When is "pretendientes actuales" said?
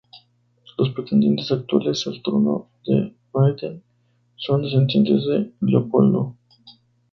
0.95-2.07